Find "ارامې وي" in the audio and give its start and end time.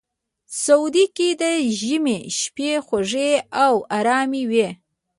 3.97-4.67